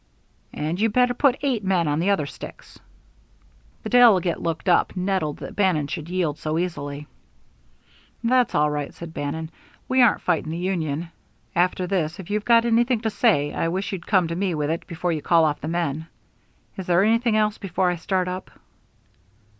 "And 0.51 0.81
you'd 0.81 0.93
better 0.93 1.13
put 1.13 1.37
eight 1.43 1.63
men 1.63 1.87
on 1.87 1.99
the 1.99 2.09
other 2.09 2.25
sticks." 2.25 2.79
The 3.83 3.89
delegate 3.89 4.41
looked 4.41 4.67
up, 4.67 4.95
nettled 4.97 5.37
that 5.37 5.55
Bannon 5.55 5.85
should 5.85 6.09
yield 6.09 6.39
so 6.39 6.57
easily. 6.57 7.05
"That's 8.23 8.55
all 8.55 8.71
right," 8.71 8.91
said 8.95 9.13
Bannon. 9.13 9.51
"We 9.87 10.01
aren't 10.01 10.21
fighting 10.21 10.49
the 10.49 10.57
union. 10.57 11.11
After 11.55 11.85
this, 11.85 12.19
if 12.19 12.31
you've 12.31 12.45
got 12.45 12.65
anything 12.65 13.01
to 13.01 13.11
say, 13.11 13.53
I 13.53 13.67
wish 13.67 13.91
you'd 13.91 14.07
come 14.07 14.27
to 14.29 14.35
me 14.35 14.55
with 14.55 14.71
it 14.71 14.87
before 14.87 15.11
you 15.11 15.21
call 15.21 15.45
off 15.45 15.61
the 15.61 15.67
men. 15.67 16.07
Is 16.77 16.87
there 16.87 17.03
anything 17.03 17.37
else 17.37 17.59
before 17.59 17.91
I 17.91 17.95
start 17.97 18.27
up?" 18.27 18.49